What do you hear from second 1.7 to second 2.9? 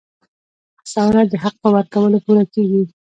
ورکولو پوره کېږي.